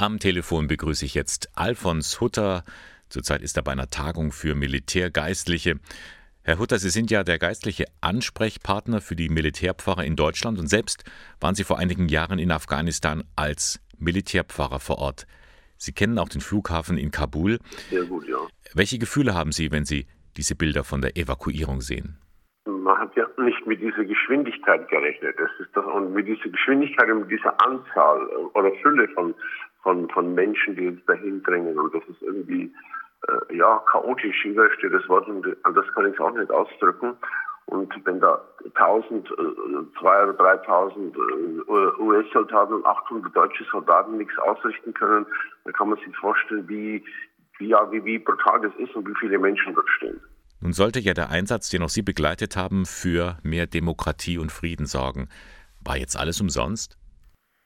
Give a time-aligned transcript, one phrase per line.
[0.00, 2.62] Am Telefon begrüße ich jetzt Alfons Hutter.
[3.08, 5.80] Zurzeit ist er bei einer Tagung für Militärgeistliche.
[6.44, 11.02] Herr Hutter, Sie sind ja der geistliche Ansprechpartner für die Militärpfarrer in Deutschland und selbst
[11.40, 15.26] waren Sie vor einigen Jahren in Afghanistan als Militärpfarrer vor Ort.
[15.78, 17.58] Sie kennen auch den Flughafen in Kabul.
[17.90, 18.38] Sehr gut, ja.
[18.74, 20.06] Welche Gefühle haben Sie, wenn Sie
[20.36, 22.18] diese Bilder von der Evakuierung sehen?
[22.66, 25.34] Man hat ja nicht mit dieser Geschwindigkeit gerechnet.
[25.38, 29.34] Das ist das, und mit dieser Geschwindigkeit und mit dieser Anzahl oder Fülle von,
[29.82, 31.78] von, von Menschen, die uns dahin drängen.
[31.78, 32.72] Und das ist irgendwie,
[33.28, 37.16] äh, ja, chaotisch, steht das Wort, und das kann ich auch nicht ausdrücken.
[37.66, 38.40] Und wenn da
[38.76, 45.26] 1000, 2.000 oder 3.000 äh, US-Soldaten und 800 deutsche Soldaten nichts ausrichten können,
[45.64, 47.04] dann kann man sich vorstellen, wie,
[47.58, 50.18] wie, ja, wie, wie brutal das ist und wie viele Menschen dort stehen.
[50.60, 54.86] Nun sollte ja der Einsatz, den auch Sie begleitet haben, für mehr Demokratie und Frieden
[54.86, 55.28] sorgen.
[55.84, 56.98] War jetzt alles umsonst?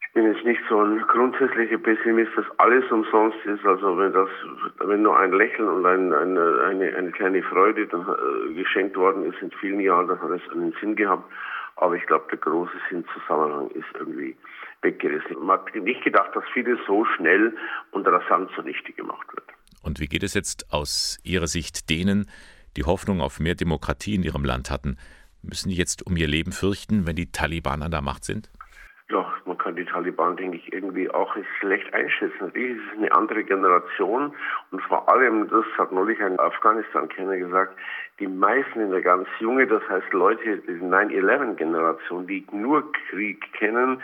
[0.00, 3.62] Ich bin jetzt nicht so ein grundsätzlicher Pessimist, dass alles umsonst ist.
[3.66, 4.30] Also wenn das,
[4.78, 9.30] wenn nur ein Lächeln und ein, eine, eine, eine kleine Freude dann, äh, geschenkt worden
[9.30, 11.30] ist in vielen Jahren, das hat es einen Sinn gehabt.
[11.76, 14.34] Aber ich glaube, der große Sinnzusammenhang ist irgendwie
[14.80, 15.44] weggerissen.
[15.44, 17.54] Man hat nicht gedacht, dass vieles so schnell
[17.90, 19.44] und rasant zunichte gemacht wird.
[19.82, 22.30] Und wie geht es jetzt aus Ihrer Sicht denen,
[22.78, 24.96] die Hoffnung auf mehr Demokratie in ihrem Land hatten?
[25.42, 28.48] Müssen die jetzt um ihr Leben fürchten, wenn die Taliban an der Macht sind?
[29.12, 32.46] Ja, man kann die Taliban, denke ich, irgendwie auch schlecht einschätzen.
[32.46, 34.32] Natürlich ist eine andere Generation
[34.70, 37.78] und vor allem, das hat neulich ein Afghanistan-Kenner gesagt,
[38.20, 44.00] die meisten in der ganz junge, das heißt Leute, die 9-11-Generation, die nur Krieg kennen,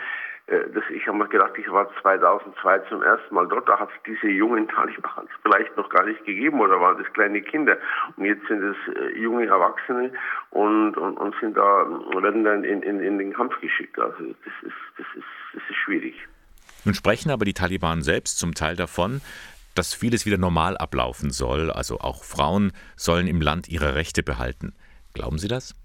[0.73, 4.03] das, ich habe mir gedacht, ich war 2002 zum ersten Mal dort, da hat es
[4.05, 7.77] diese jungen Taliban vielleicht noch gar nicht gegeben oder waren das kleine Kinder.
[8.15, 10.11] Und jetzt sind es äh, junge Erwachsene
[10.51, 11.85] und, und, und sind da,
[12.21, 13.99] werden dann in, in, in den Kampf geschickt.
[13.99, 16.15] Also das ist, das ist, das ist schwierig.
[16.85, 19.21] Nun sprechen aber die Taliban selbst zum Teil davon,
[19.75, 21.71] dass vieles wieder normal ablaufen soll.
[21.71, 24.73] Also auch Frauen sollen im Land ihre Rechte behalten.
[25.13, 25.75] Glauben Sie das?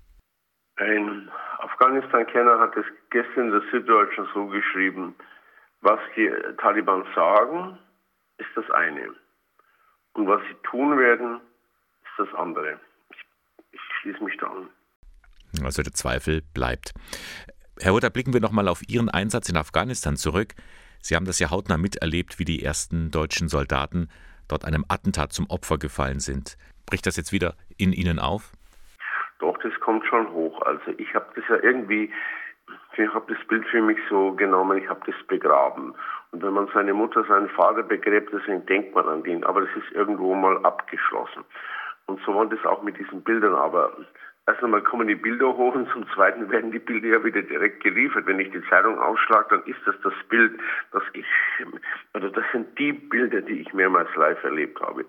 [0.76, 1.30] Ein
[1.74, 5.16] Afghanistan-Kenner hat es gestern in der Süddeutschen so geschrieben,
[5.80, 7.78] was die Taliban sagen,
[8.38, 9.14] ist das eine.
[10.12, 11.40] Und was sie tun werden,
[12.04, 12.78] ist das andere.
[13.10, 13.18] Ich,
[13.72, 14.68] ich schließe mich da an.
[15.64, 16.94] Also der Zweifel bleibt.
[17.80, 20.54] Herr Hutter, blicken wir nochmal auf Ihren Einsatz in Afghanistan zurück.
[21.00, 24.08] Sie haben das ja hautnah miterlebt, wie die ersten deutschen Soldaten
[24.46, 26.56] dort einem Attentat zum Opfer gefallen sind.
[26.86, 28.52] Bricht das jetzt wieder in Ihnen auf?
[29.38, 30.62] Doch, das kommt schon hoch.
[30.62, 32.12] Also ich habe das ja irgendwie,
[32.96, 35.94] ich habe das Bild für mich so genommen, ich habe das begraben.
[36.32, 39.44] Und wenn man seine Mutter, seinen Vater begräbt, deswegen denkt man an den.
[39.44, 41.44] Aber das ist irgendwo mal abgeschlossen.
[42.06, 43.54] Und so war das auch mit diesen Bildern.
[43.54, 43.92] Aber
[44.46, 47.82] erst einmal kommen die Bilder hoch und zum Zweiten werden die Bilder ja wieder direkt
[47.82, 48.26] geliefert.
[48.26, 50.60] Wenn ich die Zeitung aufschlage, dann ist das das Bild,
[50.92, 51.26] das ich,
[52.12, 55.04] also das sind die Bilder, die ich mehrmals live erlebt habe.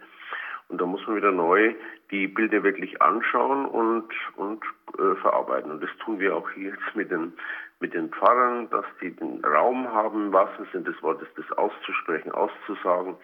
[0.69, 1.75] Und da muss man wieder neu
[2.11, 4.63] die Bilder wirklich anschauen und, und
[4.97, 5.71] äh, verarbeiten.
[5.71, 7.33] Und das tun wir auch hier jetzt mit den,
[7.79, 12.31] mit den Pfarrern, dass die den Raum haben, was im Sinne des Wortes, das auszusprechen,
[12.31, 13.15] auszusagen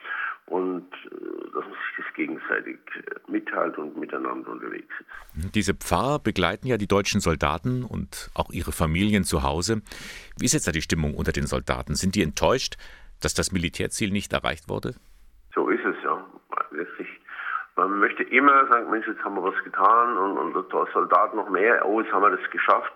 [0.47, 1.09] und äh,
[1.53, 5.55] dass man sich das gegenseitig äh, mitteilt und miteinander unterwegs ist.
[5.55, 9.81] Diese Pfarrer begleiten ja die deutschen Soldaten und auch ihre Familien zu Hause.
[10.37, 11.95] Wie ist jetzt da die Stimmung unter den Soldaten?
[11.95, 12.77] Sind die enttäuscht,
[13.21, 14.95] dass das Militärziel nicht erreicht wurde?
[15.53, 15.80] So ist
[17.87, 21.49] man möchte immer sagen, Mensch, jetzt haben wir was getan und, und da Soldat noch
[21.49, 22.91] mehr, oh, jetzt haben wir das geschafft.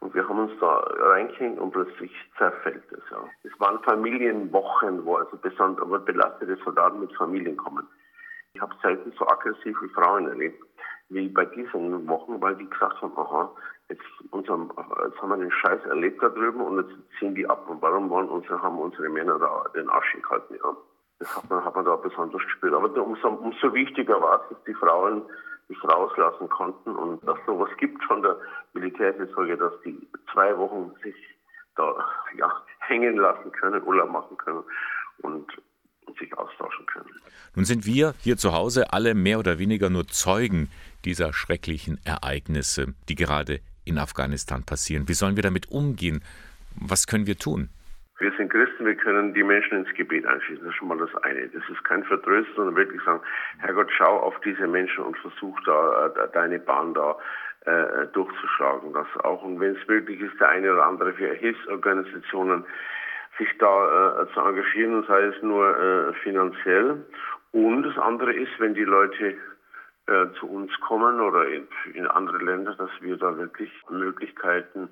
[0.00, 3.02] Und wir haben uns da reingehängt und plötzlich zerfällt es.
[3.10, 3.24] Ja.
[3.44, 7.86] Es waren Familienwochen, wo also besonders belastete Soldaten mit Familien kommen.
[8.52, 10.62] Ich habe selten so aggressive Frauen erlebt
[11.08, 13.50] wie bei diesen Wochen, weil die gesagt haben, aha,
[13.88, 14.70] jetzt, unserem,
[15.04, 17.68] jetzt haben wir den Scheiß erlebt da drüben und jetzt ziehen die ab.
[17.68, 20.56] Und warum wollen unsere, haben unsere Männer da den Arsch gehalten?
[20.56, 20.76] Ja.
[21.18, 22.74] Das hat man, hat man da besonders gespürt.
[22.74, 25.22] Aber umso, umso wichtiger war es, dass die Frauen
[25.68, 28.36] sich rauslassen konnten und dass sowas gibt von der
[28.74, 29.98] Militärseelsorge, dass die
[30.32, 31.14] zwei Wochen sich
[31.76, 31.94] da
[32.36, 34.62] ja, hängen lassen können, Urlaub machen können
[35.22, 35.50] und
[36.18, 37.10] sich austauschen können.
[37.54, 40.70] Nun sind wir hier zu Hause alle mehr oder weniger nur Zeugen
[41.04, 45.08] dieser schrecklichen Ereignisse, die gerade in Afghanistan passieren.
[45.08, 46.22] Wie sollen wir damit umgehen?
[46.76, 47.70] Was können wir tun?
[48.18, 50.64] Wir sind Christen, wir können die Menschen ins Gebet einschließen.
[50.64, 51.48] Das ist schon mal das eine.
[51.48, 53.20] Das ist kein Vertrösten, sondern wirklich sagen,
[53.58, 57.16] Herrgott, schau auf diese Menschen und versuch da äh, deine Bahn da
[57.66, 58.94] äh, durchzuschlagen.
[58.94, 62.64] Das auch, und wenn es möglich ist, der eine oder andere für Hilfsorganisationen
[63.38, 67.04] sich da äh, zu engagieren, sei es nur äh, finanziell.
[67.52, 69.36] Und das andere ist, wenn die Leute
[70.06, 74.88] äh, zu uns kommen oder in, in andere Länder, dass wir da wirklich Möglichkeiten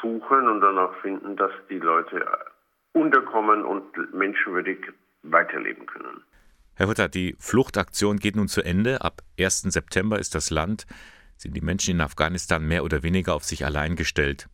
[0.00, 2.24] suchen und danach finden, dass die Leute
[2.92, 4.78] unterkommen und menschenwürdig
[5.22, 6.22] weiterleben können.
[6.76, 9.00] Herr Hutter, die Fluchtaktion geht nun zu Ende.
[9.00, 9.62] Ab 1.
[9.62, 10.86] September ist das Land,
[11.36, 14.48] sind die Menschen in Afghanistan mehr oder weniger auf sich allein gestellt.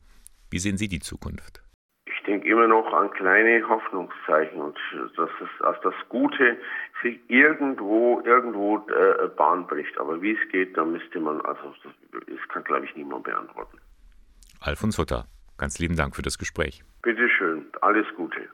[0.51, 1.63] Wie sehen Sie die Zukunft?
[2.07, 4.77] Ich denke immer noch an kleine Hoffnungszeichen und
[5.17, 6.59] dass, es, dass das Gute
[7.03, 9.97] sich irgendwo irgendwo äh, Bahn bricht.
[9.99, 11.75] Aber wie es geht, da müsste man, also
[12.13, 13.79] das kann glaube ich niemand beantworten.
[14.62, 15.27] Alfons Hutter,
[15.57, 16.85] ganz lieben Dank für das Gespräch.
[17.03, 18.51] Bitte schön, alles Gute.